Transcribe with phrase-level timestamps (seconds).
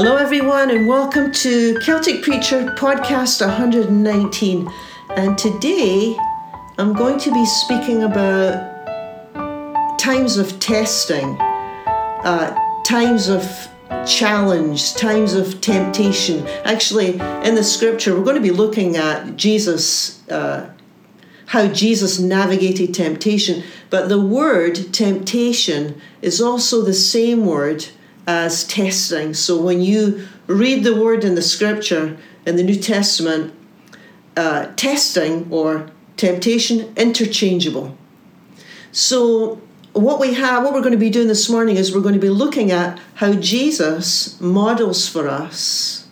[0.00, 4.70] Hello, everyone, and welcome to Celtic Preacher Podcast 119.
[5.16, 6.16] And today
[6.78, 8.76] I'm going to be speaking about
[9.98, 13.44] times of testing, uh, times of
[14.06, 16.46] challenge, times of temptation.
[16.64, 20.70] Actually, in the scripture, we're going to be looking at Jesus, uh,
[21.46, 23.64] how Jesus navigated temptation.
[23.90, 27.88] But the word temptation is also the same word
[28.28, 29.34] as testing.
[29.34, 32.16] So when you read the word in the scripture
[32.46, 33.52] in the New Testament,
[34.36, 37.96] uh, testing or temptation interchangeable.
[38.92, 39.60] So
[39.94, 42.20] what we have, what we're going to be doing this morning is we're going to
[42.20, 46.08] be looking at how Jesus models for us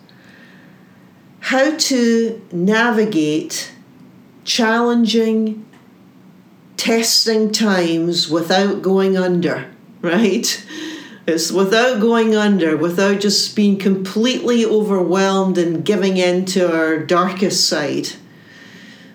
[1.46, 3.72] how to navigate
[4.42, 5.64] challenging,
[6.76, 10.66] testing times without going under, right?
[11.26, 17.68] It's without going under, without just being completely overwhelmed and giving in to our darkest
[17.68, 18.10] side.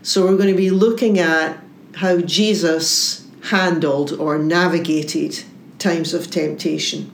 [0.04, 1.58] So, we're going to be looking at
[1.96, 5.44] how Jesus handled or navigated
[5.80, 7.12] times of temptation.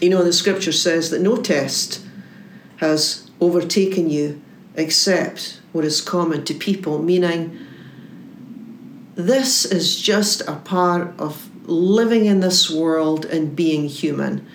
[0.00, 2.04] You know, the scripture says that no test
[2.76, 4.42] has overtaken you
[4.76, 7.58] except what is common to people, meaning
[9.14, 14.46] this is just a part of living in this world and being human,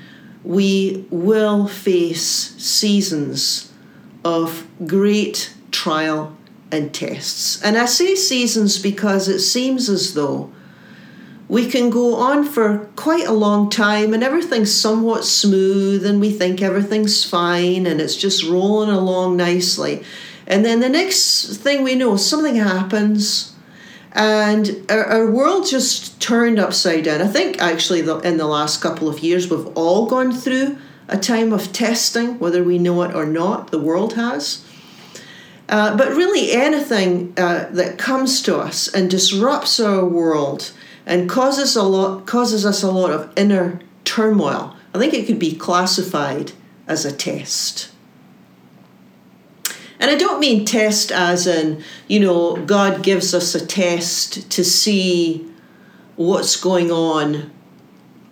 [0.44, 3.72] we will face seasons
[4.24, 6.36] of great trial
[6.72, 7.62] and tests.
[7.64, 10.52] And I say seasons because it seems as though
[11.48, 16.32] we can go on for quite a long time and everything's somewhat smooth and we
[16.32, 20.04] think everything's fine and it's just rolling along nicely.
[20.46, 23.56] And then the next thing we know, something happens
[24.14, 27.22] and our, our, world just turned upside down.
[27.22, 31.18] I think actually the, in the last couple of years we've all gone through a
[31.18, 33.72] time of testing, whether we know it or not.
[33.72, 34.66] The world has.
[35.68, 40.72] Uh, but really, anything uh, that comes to us and disrupts our world
[41.06, 44.76] and causes a lot causes us a lot of inner turmoil.
[44.94, 46.54] I think it could be classified
[46.88, 47.92] as a test.
[50.00, 54.64] And I don't mean test as in, you know, God gives us a test to
[54.64, 55.46] see
[56.16, 57.52] what's going on,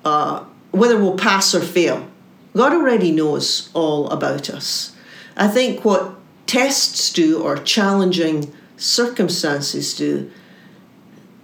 [0.05, 2.07] uh, whether we'll pass or fail.
[2.55, 4.95] God already knows all about us.
[5.35, 6.16] I think what
[6.47, 10.31] tests do or challenging circumstances do,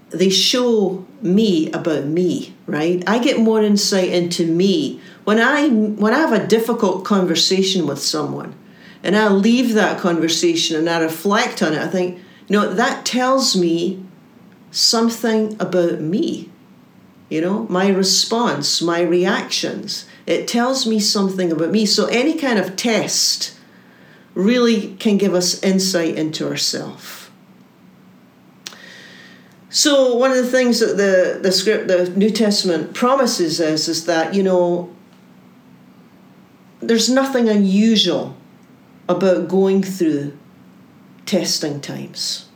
[0.10, 3.04] they show me about me, right?
[3.06, 8.00] I get more insight into me when I when I have a difficult conversation with
[8.00, 8.56] someone
[9.04, 13.06] and I leave that conversation and I reflect on it, I think, you know, that
[13.06, 14.04] tells me
[14.72, 16.50] something about me.
[17.30, 20.06] You know, my response, my reactions.
[20.26, 21.86] It tells me something about me.
[21.86, 23.58] So any kind of test
[24.36, 27.30] really can give us insight into ourselves.
[29.70, 34.06] So one of the things that the, the script, the New Testament promises us is
[34.06, 34.94] that, you know,
[36.80, 38.38] there's nothing unusual
[39.08, 40.38] about going through
[41.26, 42.50] testing times.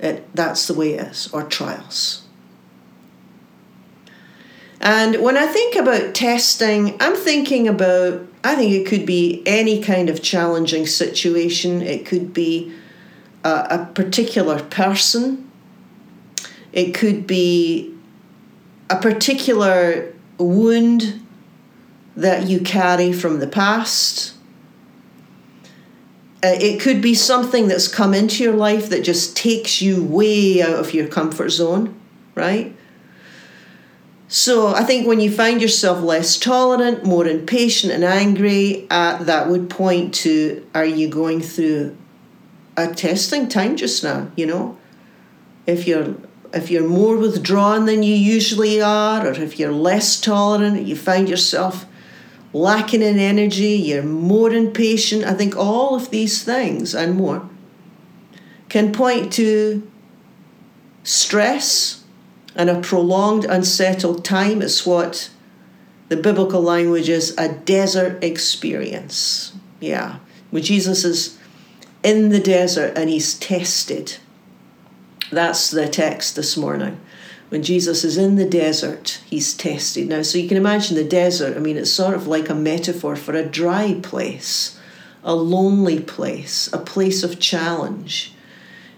[0.00, 2.24] It, that's the way it is, or trials.
[4.80, 9.82] And when I think about testing, I'm thinking about, I think it could be any
[9.82, 11.82] kind of challenging situation.
[11.82, 12.72] It could be
[13.42, 15.50] a, a particular person,
[16.72, 17.94] it could be
[18.88, 21.26] a particular wound
[22.16, 24.37] that you carry from the past
[26.42, 30.78] it could be something that's come into your life that just takes you way out
[30.78, 31.98] of your comfort zone,
[32.34, 32.74] right?
[34.28, 39.48] So I think when you find yourself less tolerant, more impatient and angry, uh, that
[39.48, 41.96] would point to are you going through
[42.76, 44.30] a testing time just now?
[44.36, 44.78] You know,
[45.66, 46.14] if you're
[46.52, 51.28] if you're more withdrawn than you usually are, or if you're less tolerant, you find
[51.28, 51.86] yourself
[52.52, 55.24] lacking in energy, you're more impatient.
[55.24, 57.48] I think all of these things and more
[58.68, 59.88] can point to
[61.02, 62.04] stress
[62.54, 64.62] and a prolonged, unsettled time.
[64.62, 65.30] It's what
[66.08, 69.52] the biblical language is a desert experience.
[69.80, 70.18] Yeah,
[70.50, 71.38] when Jesus is
[72.02, 74.16] in the desert and he's tested.
[75.30, 77.00] That's the text this morning
[77.48, 80.08] when Jesus is in the desert, he's tested.
[80.08, 83.16] Now, so you can imagine the desert, I mean, it's sort of like a metaphor
[83.16, 84.78] for a dry place,
[85.24, 88.34] a lonely place, a place of challenge.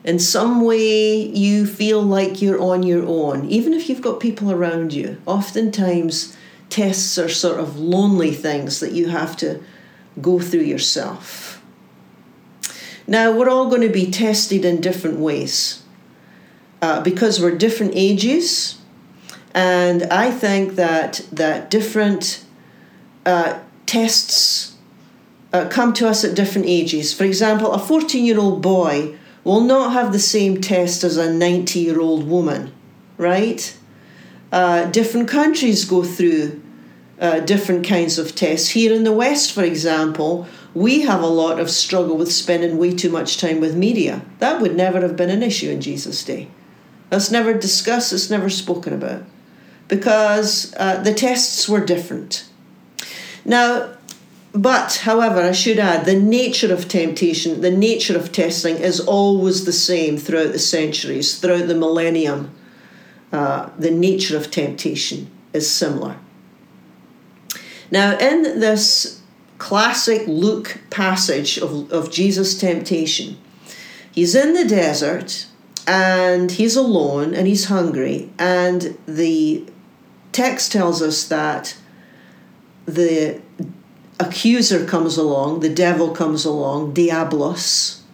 [0.02, 4.50] In some way, you feel like you're on your own, even if you've got people
[4.50, 5.20] around you.
[5.26, 6.36] Oftentimes,
[6.70, 9.62] tests are sort of lonely things that you have to
[10.20, 11.62] go through yourself.
[13.06, 15.82] Now, we're all going to be tested in different ways
[16.82, 18.78] uh, because we're different ages,
[19.54, 22.44] and I think that that different
[23.26, 24.76] uh, tests
[25.52, 27.12] uh, come to us at different ages.
[27.12, 31.32] For example, a 14 year old boy will not have the same test as a
[31.32, 32.72] 90 year old woman,
[33.16, 33.76] right?
[34.52, 36.60] Uh, different countries go through
[37.20, 38.70] uh, different kinds of tests.
[38.70, 42.94] Here in the West, for example, we have a lot of struggle with spending way
[42.94, 44.22] too much time with media.
[44.38, 46.48] That would never have been an issue in Jesus' day.
[47.10, 49.24] That's never discussed, it's never spoken about
[49.88, 52.48] because uh, the tests were different.
[53.44, 53.96] Now,
[54.52, 59.64] but, however, I should add, the nature of temptation, the nature of testing is always
[59.64, 62.52] the same throughout the centuries, throughout the millennium.
[63.32, 66.16] Uh, the nature of temptation is similar.
[67.90, 69.20] Now, in this
[69.58, 73.38] classic Luke passage of, of Jesus' temptation,
[74.12, 75.46] he's in the desert
[75.90, 79.64] and he's alone and he's hungry, and the
[80.30, 81.76] text tells us that
[82.86, 83.42] the
[84.20, 88.04] accuser comes along, the devil comes along, Diablos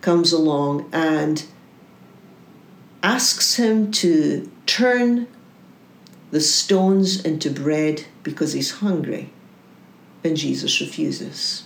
[0.00, 1.44] comes along and
[3.00, 5.28] asks him to turn
[6.32, 9.32] the stones into bread because he's hungry.
[10.24, 11.62] And Jesus refuses.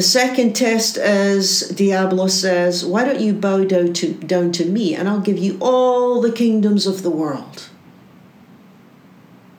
[0.00, 4.94] The second test is Diablo says, Why don't you bow down to, down to me
[4.94, 7.68] and I'll give you all the kingdoms of the world?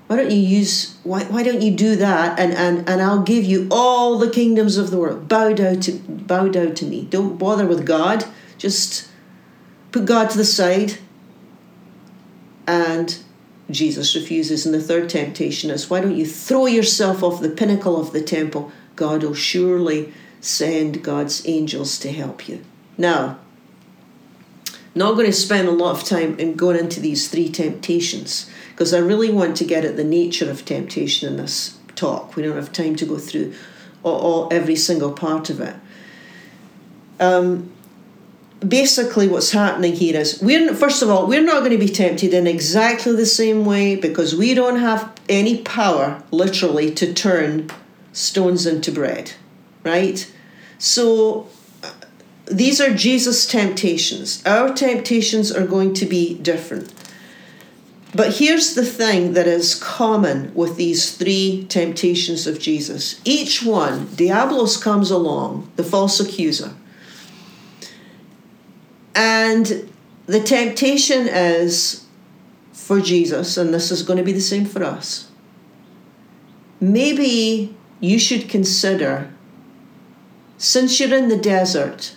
[0.07, 3.45] why don't you use why, why don't you do that and, and, and I'll give
[3.45, 5.27] you all the kingdoms of the world.
[5.27, 7.05] Bow down to bow down to me.
[7.05, 8.25] Don't bother with God.
[8.57, 9.11] Just
[9.91, 10.97] put God to the side.
[12.65, 13.15] And
[13.69, 14.65] Jesus refuses.
[14.65, 18.23] And the third temptation is why don't you throw yourself off the pinnacle of the
[18.23, 18.71] temple?
[18.95, 20.11] God will surely
[20.41, 22.63] send God's angels to help you.
[22.97, 23.39] Now,
[24.93, 28.93] not going to spend a lot of time in going into these three temptations because
[28.93, 32.35] I really want to get at the nature of temptation in this talk.
[32.35, 33.53] We don't have time to go through
[34.03, 35.75] all, all every single part of it.
[37.19, 37.71] Um,
[38.67, 42.33] basically, what's happening here is we're first of all we're not going to be tempted
[42.33, 47.69] in exactly the same way because we don't have any power, literally, to turn
[48.11, 49.33] stones into bread,
[49.83, 50.31] right?
[50.77, 51.47] So
[51.83, 51.91] uh,
[52.45, 54.43] these are Jesus' temptations.
[54.45, 56.93] Our temptations are going to be different.
[58.13, 63.21] But here's the thing that is common with these three temptations of Jesus.
[63.23, 66.73] Each one, Diablos comes along, the false accuser.
[69.15, 69.89] And
[70.25, 72.05] the temptation is
[72.73, 75.29] for Jesus, and this is going to be the same for us.
[76.81, 79.33] Maybe you should consider,
[80.61, 82.15] since you're in the desert,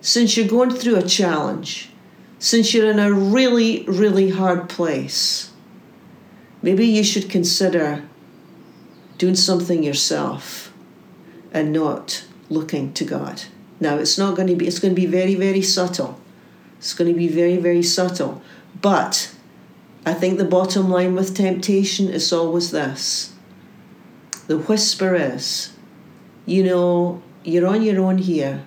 [0.00, 1.90] since you're going through a challenge,
[2.38, 5.50] since you're in a really, really hard place,
[6.62, 8.02] maybe you should consider
[9.18, 10.72] doing something yourself
[11.52, 13.42] and not looking to God.
[13.78, 16.18] Now, it's not going to be, it's going to be very, very subtle.
[16.78, 18.40] It's going to be very, very subtle.
[18.80, 19.34] But
[20.06, 23.34] I think the bottom line with temptation is always this
[24.46, 25.76] the whisper is,
[26.46, 28.64] you know, you're on your own here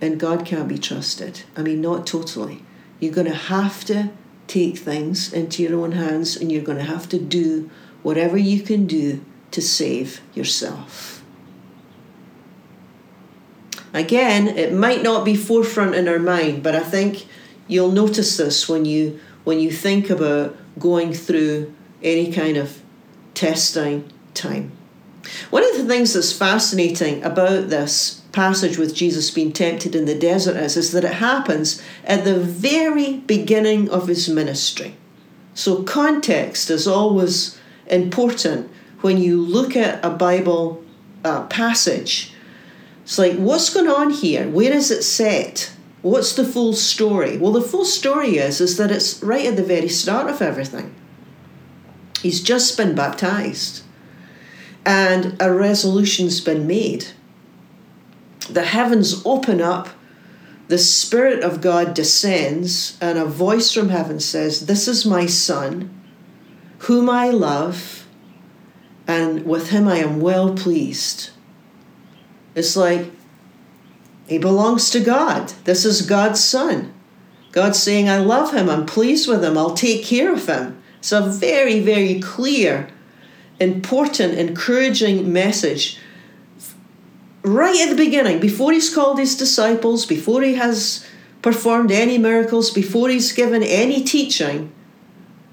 [0.00, 1.42] and God can't be trusted.
[1.56, 2.62] I mean, not totally.
[3.00, 4.10] You're going to have to
[4.46, 7.70] take things into your own hands and you're going to have to do
[8.02, 11.24] whatever you can do to save yourself.
[13.94, 17.26] Again, it might not be forefront in our mind, but I think
[17.66, 21.72] you'll notice this when you when you think about going through
[22.02, 22.82] any kind of
[23.32, 24.75] testing time.
[25.50, 30.18] One of the things that's fascinating about this passage with Jesus being tempted in the
[30.18, 34.94] desert is, is that it happens at the very beginning of his ministry.
[35.54, 40.84] So, context is always important when you look at a Bible
[41.24, 42.32] uh, passage.
[43.04, 44.48] It's like, what's going on here?
[44.48, 45.72] Where is it set?
[46.02, 47.38] What's the full story?
[47.38, 50.94] Well, the full story is, is that it's right at the very start of everything.
[52.20, 53.82] He's just been baptized,
[54.86, 57.08] and a resolution's been made
[58.48, 59.88] the heavens open up,
[60.68, 65.90] the Spirit of God descends, and a voice from heaven says, This is my Son,
[66.80, 68.06] whom I love,
[69.06, 71.30] and with him I am well pleased.
[72.54, 73.10] It's like
[74.26, 75.50] he belongs to God.
[75.64, 76.92] This is God's Son.
[77.52, 80.82] God's saying, I love him, I'm pleased with him, I'll take care of him.
[80.98, 82.88] It's a very, very clear,
[83.60, 85.98] important, encouraging message
[87.46, 91.06] right at the beginning, before he's called his disciples, before he has
[91.42, 94.72] performed any miracles, before he's given any teaching,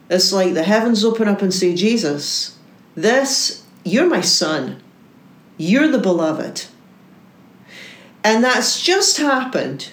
[0.09, 2.57] it's like the heavens open up and say, Jesus,
[2.95, 4.81] this, you're my son.
[5.57, 6.65] You're the beloved.
[8.23, 9.89] And that's just happened.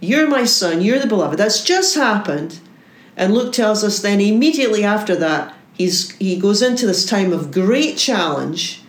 [0.00, 0.80] You're my son.
[0.80, 1.38] You're the beloved.
[1.38, 2.60] That's just happened.
[3.14, 7.50] And Luke tells us then immediately after that, he's, he goes into this time of
[7.50, 8.82] great challenge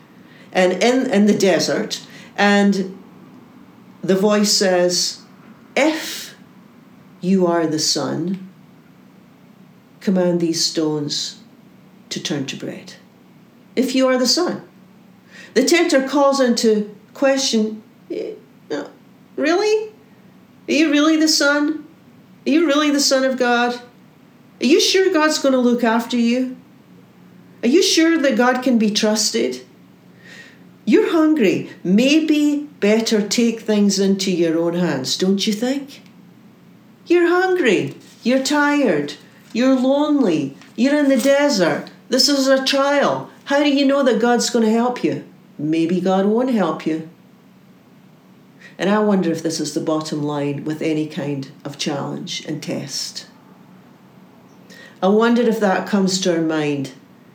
[0.51, 2.05] and in, in the desert
[2.38, 2.97] and
[4.01, 5.21] the voice says,
[5.75, 6.35] If
[7.21, 8.50] you are the Son,
[10.01, 11.41] command these stones
[12.09, 12.95] to turn to bread.
[13.75, 14.67] If you are the Son.
[15.53, 17.81] The tempter calls into question,
[18.12, 18.33] eh,
[19.35, 19.91] Really?
[20.67, 21.88] Are you really the Son?
[22.45, 23.81] Are you really the Son of God?
[24.62, 26.57] Are you sure God's going to look after you?
[27.63, 29.65] Are you sure that God can be trusted?
[30.86, 31.70] You're hungry.
[31.84, 36.01] Maybe better take things into your own hands, don't you think?
[37.05, 37.96] You're hungry.
[38.22, 39.13] You're tired.
[39.53, 40.58] You're lonely.
[40.75, 41.89] You're in the desert.
[42.10, 43.29] This is a trial.
[43.46, 45.25] How do you know that God's going to help you?
[45.58, 47.10] Maybe God won't help you.
[48.77, 52.62] And I wonder if this is the bottom line with any kind of challenge and
[52.62, 53.27] test.
[55.01, 56.93] I wonder if that comes to our mind,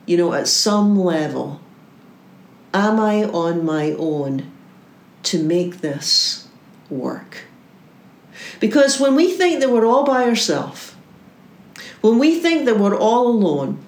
[0.08, 1.60] you know, at some level
[2.74, 4.50] Am I on my own
[5.24, 6.48] to make this
[6.90, 7.44] work?
[8.60, 10.94] Because when we think that we're all by ourselves,
[12.02, 13.82] when we think that we're all alone,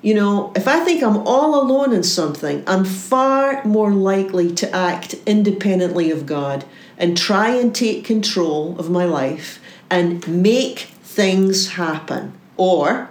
[0.00, 4.74] you know, if I think I'm all alone in something, I'm far more likely to
[4.74, 6.64] act independently of God
[6.98, 13.10] and try and take control of my life and make things happen or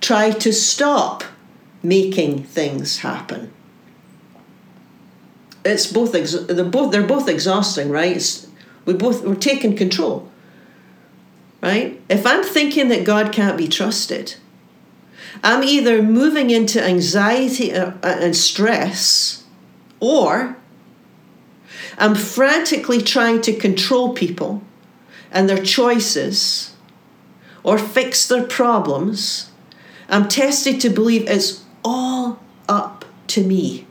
[0.00, 1.24] try to stop
[1.82, 3.52] making things happen
[5.66, 8.16] it's both ex- they're both they're both exhausting, right?
[8.16, 8.46] It's,
[8.84, 10.30] we both we're taking control,
[11.62, 12.00] right?
[12.08, 14.36] If I'm thinking that God can't be trusted,
[15.42, 19.44] I'm either moving into anxiety uh, uh, and stress,
[20.00, 20.56] or
[21.98, 24.62] I'm frantically trying to control people
[25.32, 26.74] and their choices,
[27.62, 29.50] or fix their problems.
[30.08, 33.86] I'm tested to believe it's all up to me.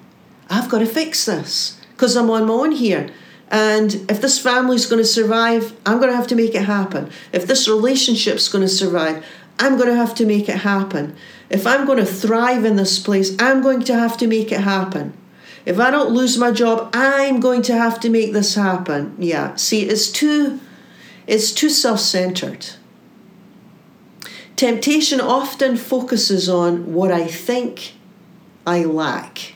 [0.50, 3.10] I've got to fix this because I'm on my own here.
[3.50, 7.10] And if this family's going to survive, I'm going to have to make it happen.
[7.32, 9.26] If this relationship's going to survive,
[9.60, 11.16] I'm going to have to make it happen.
[11.50, 14.62] If I'm going to thrive in this place, I'm going to have to make it
[14.62, 15.14] happen.
[15.66, 19.16] If I don't lose my job, I'm going to have to make this happen.
[19.18, 20.60] Yeah, see, it's too
[21.28, 22.68] it's too self-centered.
[24.56, 27.94] Temptation often focuses on what I think
[28.66, 29.54] I lack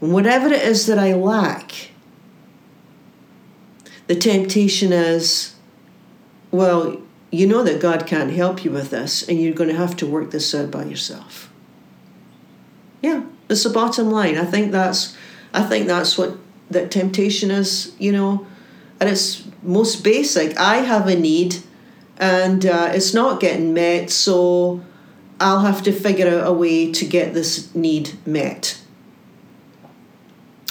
[0.00, 1.90] and whatever it is that I lack,
[4.06, 5.54] the temptation is,
[6.50, 9.96] well, you know that God can't help you with this, and you're going to have
[9.96, 11.52] to work this out by yourself.
[13.02, 14.38] Yeah, it's the bottom line.
[14.38, 15.16] I think that's,
[15.52, 16.38] I think that's what
[16.70, 17.94] that temptation is.
[17.98, 18.46] You know,
[19.00, 20.56] at its most basic.
[20.58, 21.56] I have a need,
[22.18, 24.82] and uh, it's not getting met, so
[25.40, 28.80] I'll have to figure out a way to get this need met.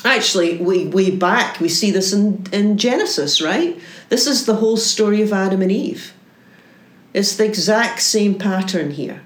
[0.03, 3.79] Actually, we way back we see this in, in Genesis, right?
[4.09, 6.13] This is the whole story of Adam and Eve.
[7.13, 9.21] It's the exact same pattern here.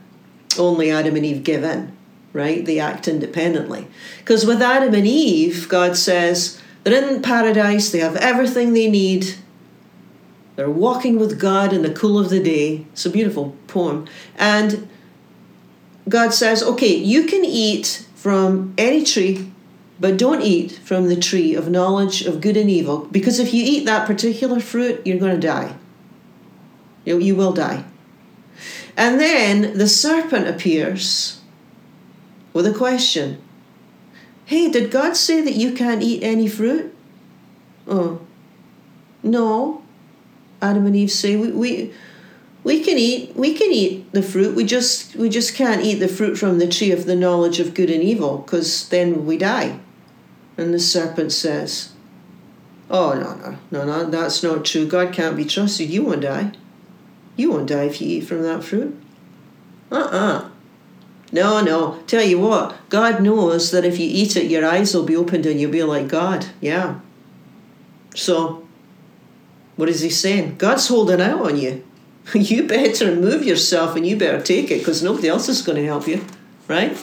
[0.57, 1.95] Only Adam and Eve give in,
[2.33, 2.63] right?
[2.65, 3.87] They act independently.
[4.19, 9.35] Because with Adam and Eve, God says they're in paradise, they have everything they need.
[10.61, 12.85] They're walking with God in the cool of the day.
[12.93, 14.07] It's a beautiful poem.
[14.35, 14.87] And
[16.07, 19.51] God says, okay, you can eat from any tree
[19.99, 23.63] but don't eat from the tree of knowledge of good and evil, because if you
[23.65, 25.75] eat that particular fruit, you're going to die.
[27.05, 27.83] You, you will die.
[28.95, 31.41] And then the serpent appears
[32.53, 33.41] with a question
[34.45, 36.93] Hey, did God say that you can't eat any fruit?
[37.87, 38.21] Oh,
[39.23, 39.81] no.
[40.61, 41.93] Adam and Eve say, we, we,
[42.63, 46.07] we can eat we can eat the fruit we just we just can't eat the
[46.07, 49.79] fruit from the tree of the knowledge of good and evil because then we die
[50.57, 51.91] and the serpent says,
[52.89, 54.85] Oh, no, no, no, no, that's not true.
[54.85, 55.89] God can't be trusted.
[55.89, 56.51] You won't die.
[57.37, 59.01] You won't die if you eat from that fruit.
[59.91, 60.17] Uh uh-uh.
[60.17, 60.49] uh
[61.31, 62.03] No, no.
[62.05, 65.45] Tell you what, God knows that if you eat it, your eyes will be opened
[65.45, 66.47] and you'll be like God.
[66.59, 66.99] Yeah.
[68.13, 68.67] So,
[69.81, 70.57] what is he saying?
[70.57, 71.83] God's holding out on you.
[72.35, 75.83] you better move yourself and you better take it because nobody else is going to
[75.83, 76.23] help you,
[76.67, 76.95] right?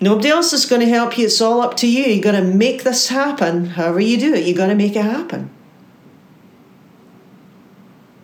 [0.00, 1.26] Nobody else is going to help you.
[1.26, 2.04] It's all up to you.
[2.04, 3.66] You got to make this happen.
[3.70, 5.50] However you do it, you got to make it happen.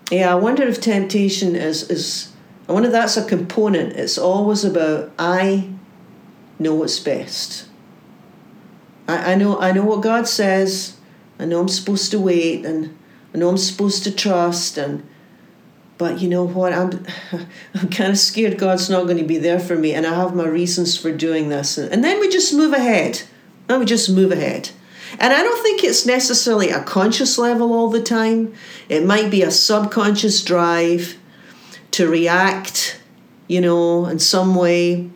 [0.09, 2.33] Yeah, I wonder if temptation is is.
[2.69, 3.95] I wonder if that's a component.
[3.95, 5.69] It's always about I
[6.61, 7.67] know what's best.
[9.09, 10.97] I, I know I know what God says.
[11.43, 12.97] I know I'm supposed to wait and
[13.35, 15.07] I know I'm supposed to trust and
[15.99, 17.05] but you know what I'm
[17.75, 20.35] I'm kind of scared God's not going to be there for me and I have
[20.35, 23.23] my reasons for doing this and, then we just move ahead.
[23.69, 24.71] And we just move ahead.
[25.19, 28.55] And I don't think it's necessarily a conscious level all the time.
[28.89, 31.17] It might be a subconscious drive
[31.93, 33.01] to react,
[33.47, 35.11] you know, in some way.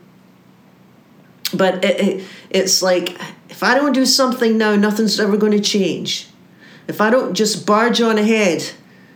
[1.55, 3.19] But it, it, it's like
[3.57, 6.29] if I don't do something now, nothing's ever going to change.
[6.89, 8.73] If I don't just barge on ahead,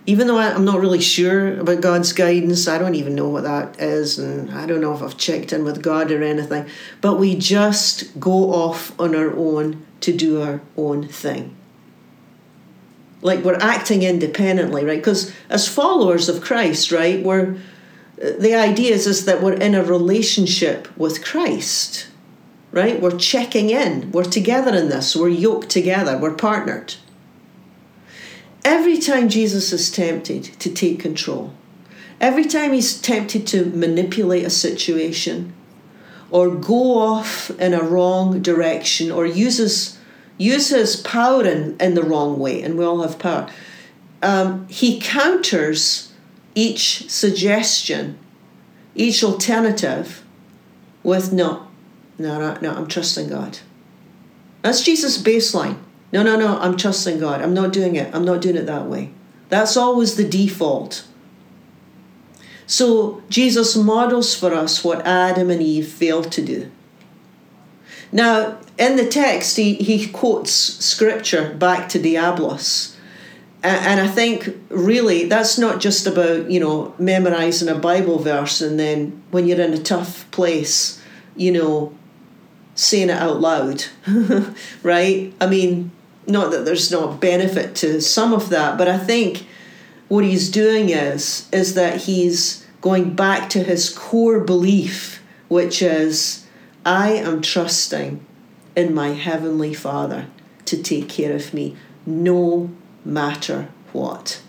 [0.07, 3.79] even though I'm not really sure about God's guidance, I don't even know what that
[3.79, 6.65] is, and I don't know if I've checked in with God or anything,
[7.03, 11.55] but we just go off on our own to do our own thing.
[13.21, 15.01] Like we're acting independently, right?
[15.01, 17.59] Because as followers of Christ, right, we're
[18.17, 22.07] the idea is, is that we're in a relationship with Christ,
[22.73, 23.01] right?
[23.01, 24.11] We're checking in.
[24.13, 25.17] We're together in this.
[25.17, 26.17] We're yoked together.
[26.17, 26.95] We're partnered.
[28.65, 31.53] Every time Jesus is tempted to take control,
[32.21, 35.55] every time he's tempted to manipulate a situation,
[36.31, 39.99] or go off in a wrong direction or uses
[40.39, 43.47] uses power in, in the wrong way, and we all have power.
[44.23, 46.13] Um, he counters
[46.55, 48.19] each suggestion,
[48.95, 50.25] each alternative
[51.03, 51.69] with no,
[52.21, 53.59] no, no, no, I'm trusting God.
[54.61, 55.79] That's Jesus' baseline.
[56.13, 57.41] No, no, no, I'm trusting God.
[57.41, 58.15] I'm not doing it.
[58.15, 59.11] I'm not doing it that way.
[59.49, 61.07] That's always the default.
[62.67, 66.71] So Jesus models for us what Adam and Eve failed to do.
[68.13, 72.97] Now, in the text, he, he quotes scripture back to Diablos.
[73.63, 78.79] And I think really that's not just about, you know, memorizing a Bible verse and
[78.79, 81.03] then when you're in a tough place,
[81.37, 81.95] you know,
[82.81, 83.85] saying it out loud,
[84.83, 85.33] right?
[85.41, 85.91] I mean,
[86.27, 89.47] not that there's no benefit to some of that, but I think
[90.09, 96.47] what he's doing is is that he's going back to his core belief, which is
[96.85, 98.25] I am trusting
[98.75, 100.27] in my heavenly Father
[100.65, 102.71] to take care of me no
[103.05, 104.41] matter what.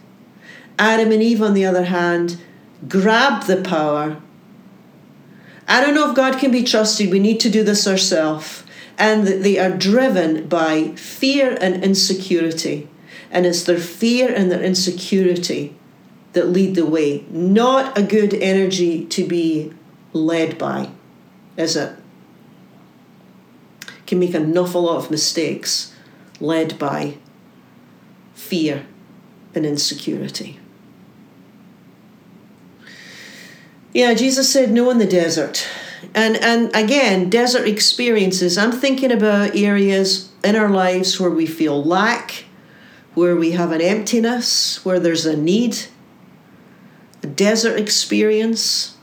[0.80, 2.40] Adam and Eve, on the other hand,
[2.88, 4.22] grabbed the power.
[5.72, 7.12] I don't know if God can be trusted.
[7.12, 8.66] We need to do this ourselves.
[8.98, 12.90] And they are driven by fear and insecurity.
[13.32, 15.74] And it's their fear and their insecurity
[16.34, 17.24] that lead the way.
[17.30, 19.72] Not a good energy to be
[20.12, 20.90] led by,
[21.56, 21.96] is it?
[24.06, 25.96] Can make an awful lot of mistakes
[26.42, 27.18] led by
[28.34, 28.86] fear
[29.56, 30.60] and insecurity.
[33.94, 35.68] Yeah, Jesus said no in the desert.
[36.14, 41.84] And and again, desert experiences, I'm thinking about areas in our lives where we feel
[41.84, 42.46] lack,
[43.14, 45.78] where we have an emptiness, where there's a need,
[47.22, 48.98] a desert experience.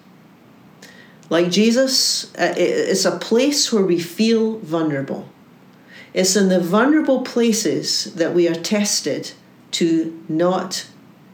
[1.31, 5.29] Like Jesus, uh, it's a place where we feel vulnerable.
[6.15, 9.33] It's in the vulnerable places that we are tested
[9.73, 10.87] to not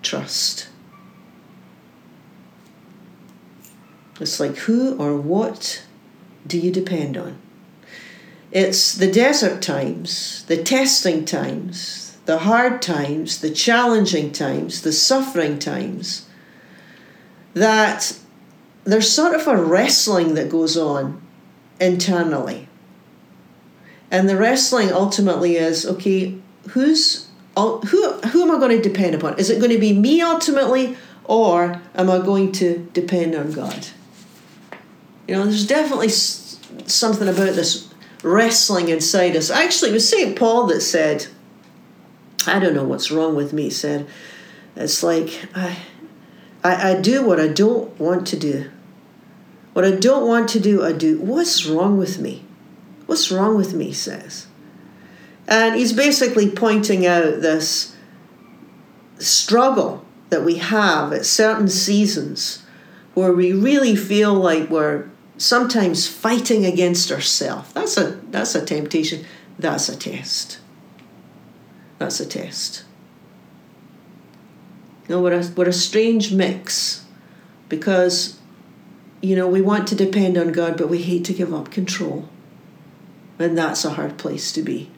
[0.03, 0.69] trust.
[4.21, 5.85] It's like who or what
[6.47, 7.39] do you depend on?
[8.53, 15.59] It's the desert times, the testing times, the hard times, the challenging times, the suffering
[15.59, 16.29] times
[17.55, 18.17] that
[18.85, 21.21] there's sort of a wrestling that goes on
[21.81, 22.69] internally.
[24.11, 26.39] And the wrestling ultimately is okay,
[26.71, 29.39] who's who who am I going to depend upon?
[29.39, 33.89] Is it going to be me ultimately or am I going to depend on God?
[35.27, 39.51] You know, there's definitely something about this wrestling inside us.
[39.51, 40.39] Actually, it was St.
[40.39, 41.27] Paul that said,
[42.47, 44.07] I don't know what's wrong with me, said,
[44.77, 45.77] it's like I
[46.65, 48.71] I, I do what I don't want to do.
[49.75, 51.21] What I don't want to do, I do.
[51.21, 52.45] What's wrong with me?
[53.07, 54.47] What's wrong with me, says.
[55.47, 57.95] And he's basically pointing out this
[59.19, 62.65] struggle that we have at certain seasons
[63.13, 65.11] where we really feel like we're
[65.45, 67.73] sometimes fighting against ourselves.
[67.73, 69.25] That's a that's a temptation.
[69.59, 70.59] That's a test.
[71.99, 72.85] That's a test.
[75.07, 77.05] You know, we're a, we're a strange mix
[77.69, 78.39] because,
[79.21, 82.29] you know, we want to depend on God, but we hate to give up control.
[83.39, 84.91] And that's a hard place to be.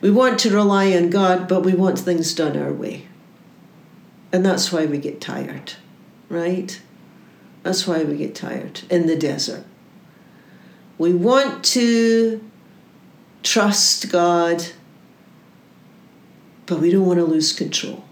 [0.00, 3.06] We want to rely on God, but we want things done our way.
[4.32, 5.74] And that's why we get tired,
[6.28, 6.80] right?
[7.64, 9.64] That's why we get tired in the desert.
[10.98, 12.40] We want to
[13.42, 14.66] trust God,
[16.66, 18.04] but we don't want to lose control.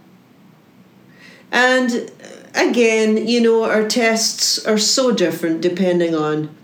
[1.52, 2.10] And
[2.54, 6.54] again, you know, our tests are so different depending on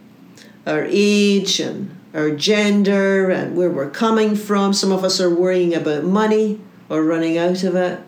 [0.66, 4.72] our age and our gender and where we're coming from.
[4.72, 8.00] Some of us are worrying about money or running out of it.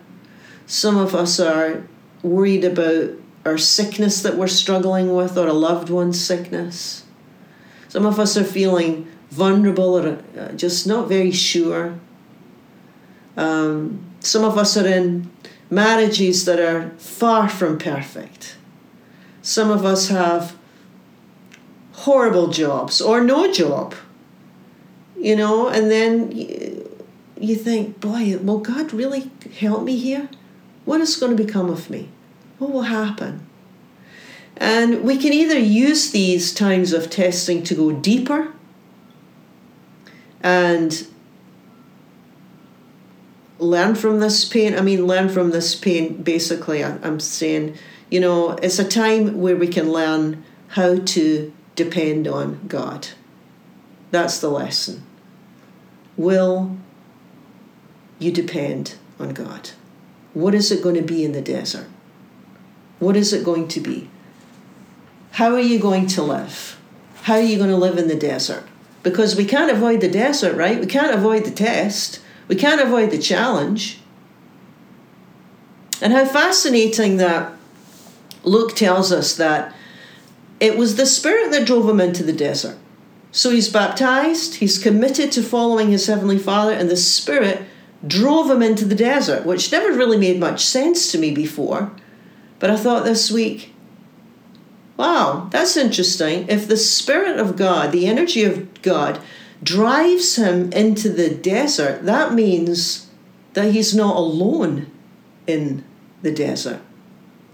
[0.65, 1.83] Some of us are
[2.23, 7.03] worried about our sickness that we're struggling with or a loved one's sickness.
[7.87, 11.95] Some of us are feeling vulnerable or uh, just not very sure.
[13.35, 15.31] Um, some of us are in
[15.69, 18.57] marriages that are far from perfect.
[19.41, 20.55] Some of us have
[21.93, 23.95] horrible jobs or no job,
[25.17, 26.99] you know, and then you,
[27.39, 30.29] you think, boy, will God really help me here?
[30.85, 32.09] What is going to become of me?
[32.61, 33.47] What will happen?
[34.55, 38.53] And we can either use these times of testing to go deeper
[40.43, 41.07] and
[43.57, 44.77] learn from this pain.
[44.77, 47.79] I mean, learn from this pain, basically, I'm saying,
[48.11, 53.07] you know, it's a time where we can learn how to depend on God.
[54.11, 55.03] That's the lesson.
[56.15, 56.77] Will
[58.19, 59.71] you depend on God?
[60.35, 61.87] What is it going to be in the desert?
[63.01, 64.11] What is it going to be?
[65.31, 66.79] How are you going to live?
[67.23, 68.63] How are you going to live in the desert?
[69.01, 70.79] Because we can't avoid the desert, right?
[70.79, 72.21] We can't avoid the test.
[72.47, 74.01] We can't avoid the challenge.
[75.99, 77.53] And how fascinating that
[78.43, 79.73] Luke tells us that
[80.59, 82.77] it was the Spirit that drove him into the desert.
[83.31, 87.63] So he's baptized, he's committed to following his Heavenly Father, and the Spirit
[88.05, 91.91] drove him into the desert, which never really made much sense to me before.
[92.61, 93.73] But I thought this week,
[94.95, 96.47] wow, that's interesting.
[96.47, 99.19] If the Spirit of God, the energy of God,
[99.61, 103.09] drives him into the desert, that means
[103.51, 104.89] that he's not alone
[105.45, 105.83] in
[106.21, 106.79] the desert.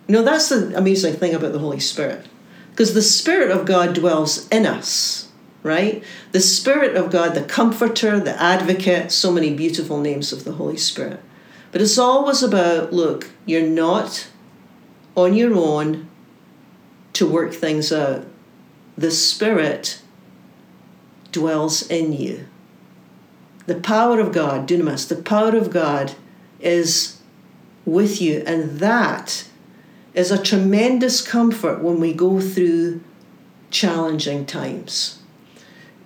[0.08, 2.28] You know, that's the amazing thing about the Holy Spirit.
[2.70, 5.28] Because the Spirit of God dwells in us
[5.64, 6.04] right?
[6.32, 10.78] The Spirit of God, the Comforter, the Advocate, so many beautiful names of the Holy
[10.78, 11.20] Spirit.
[11.72, 14.28] But it's always about look, you're not
[15.18, 16.08] on your own
[17.12, 18.26] to work things out.
[18.98, 20.02] The Spirit
[21.32, 22.48] dwells in you.
[23.66, 26.14] The power of God, dunamis, the power of God
[26.62, 27.20] is
[27.86, 29.46] with you, and that
[30.14, 33.02] is a tremendous comfort when we go through
[33.70, 35.20] challenging times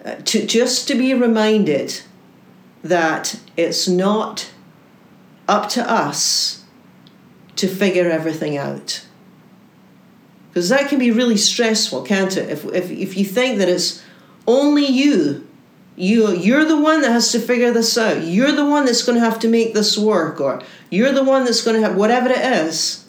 [0.04, 2.02] uh, to just to be reminded
[2.84, 4.52] that it's not
[5.47, 6.61] up to us
[7.62, 9.06] to figure everything out.
[10.50, 12.50] Because that can be really stressful, can't it?
[12.50, 14.04] If, if, if you think that it's
[14.47, 15.47] only you,
[15.95, 19.17] you, you're the one that has to figure this out, you're the one that's going
[19.17, 22.30] to have to make this work, or you're the one that's going to have whatever
[22.30, 23.08] it is,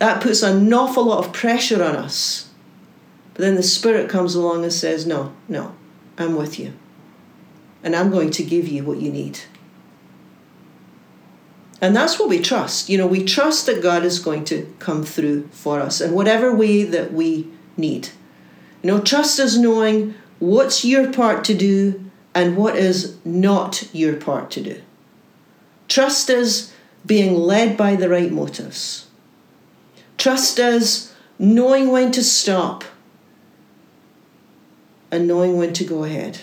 [0.00, 2.50] that puts an awful lot of pressure on us.
[3.34, 5.74] But then the Spirit comes along and says, No, no,
[6.18, 6.74] I'm with you.
[7.84, 9.38] And I'm going to give you what you need.
[11.80, 12.88] And that's what we trust.
[12.88, 16.54] You know, we trust that God is going to come through for us in whatever
[16.54, 18.08] way that we need.
[18.82, 24.16] You know, trust is knowing what's your part to do and what is not your
[24.16, 24.82] part to do.
[25.86, 26.72] Trust is
[27.06, 29.06] being led by the right motives.
[30.18, 32.84] Trust is knowing when to stop
[35.10, 36.40] and knowing when to go ahead.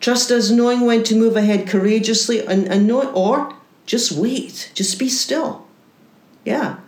[0.00, 3.54] Trust us knowing when to move ahead courageously and, and know, or
[3.86, 5.66] just wait, just be still.
[6.44, 6.78] Yeah.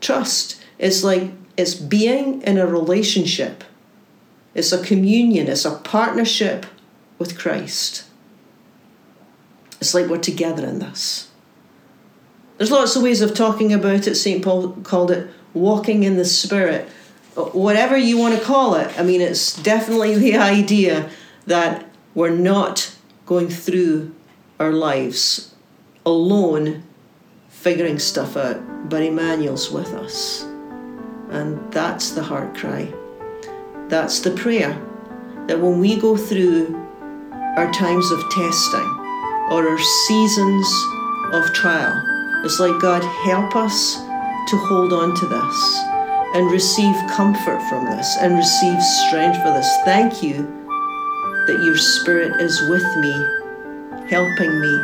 [0.00, 3.64] Trust is like it's being in a relationship.
[4.54, 6.66] It's a communion, it's a partnership
[7.18, 8.04] with Christ.
[9.80, 11.30] It's like we're together in this.
[12.58, 14.14] There's lots of ways of talking about it.
[14.14, 14.44] St.
[14.44, 16.88] Paul called it walking in the Spirit
[17.34, 18.98] whatever you want to call it.
[18.98, 21.10] I mean, it's definitely the idea
[21.46, 22.94] that we're not
[23.26, 24.14] going through
[24.60, 25.54] our lives
[26.04, 26.82] alone
[27.48, 30.42] figuring stuff out, but Emmanuel's with us.
[31.30, 32.92] And that's the heart cry.
[33.88, 34.72] That's the prayer.
[35.46, 36.74] That when we go through
[37.56, 38.88] our times of testing
[39.50, 40.66] or our seasons
[41.32, 41.94] of trial,
[42.44, 45.78] It's like, God, help us to hold on to this
[46.34, 49.68] and receive comfort from this and receive strength for this.
[49.84, 50.61] Thank you
[51.46, 53.12] that your Spirit is with me,
[54.08, 54.74] helping me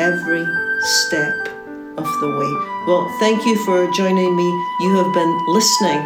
[0.00, 0.46] every
[0.80, 1.48] step
[1.96, 2.52] of the way.
[2.86, 4.48] Well, thank you for joining me.
[4.80, 6.00] You have been listening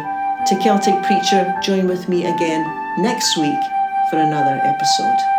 [0.47, 1.55] to Celtic Preacher.
[1.63, 2.63] Join with me again
[2.97, 3.59] next week
[4.09, 5.34] for another episode.